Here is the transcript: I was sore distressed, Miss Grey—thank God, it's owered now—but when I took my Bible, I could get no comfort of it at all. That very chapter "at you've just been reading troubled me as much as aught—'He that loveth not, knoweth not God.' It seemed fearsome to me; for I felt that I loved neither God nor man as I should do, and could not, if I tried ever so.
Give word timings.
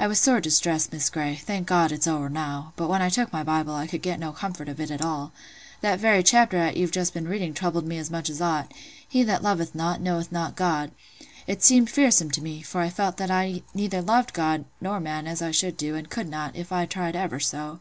I 0.00 0.08
was 0.08 0.18
sore 0.18 0.40
distressed, 0.40 0.92
Miss 0.92 1.08
Grey—thank 1.10 1.68
God, 1.68 1.92
it's 1.92 2.08
owered 2.08 2.32
now—but 2.32 2.88
when 2.88 3.00
I 3.00 3.08
took 3.08 3.32
my 3.32 3.44
Bible, 3.44 3.72
I 3.72 3.86
could 3.86 4.02
get 4.02 4.18
no 4.18 4.32
comfort 4.32 4.68
of 4.68 4.80
it 4.80 4.90
at 4.90 5.00
all. 5.00 5.30
That 5.80 6.00
very 6.00 6.24
chapter 6.24 6.56
"at 6.56 6.76
you've 6.76 6.90
just 6.90 7.14
been 7.14 7.28
reading 7.28 7.54
troubled 7.54 7.86
me 7.86 7.96
as 7.96 8.10
much 8.10 8.28
as 8.28 8.40
aught—'He 8.42 9.22
that 9.22 9.44
loveth 9.44 9.72
not, 9.76 10.00
knoweth 10.00 10.32
not 10.32 10.56
God.' 10.56 10.90
It 11.46 11.62
seemed 11.62 11.88
fearsome 11.88 12.32
to 12.32 12.42
me; 12.42 12.62
for 12.62 12.80
I 12.80 12.88
felt 12.88 13.16
that 13.18 13.30
I 13.30 13.46
loved 13.46 13.62
neither 13.72 14.02
God 14.32 14.64
nor 14.80 14.98
man 14.98 15.28
as 15.28 15.40
I 15.40 15.52
should 15.52 15.76
do, 15.76 15.94
and 15.94 16.10
could 16.10 16.28
not, 16.28 16.56
if 16.56 16.72
I 16.72 16.84
tried 16.84 17.14
ever 17.14 17.38
so. 17.38 17.78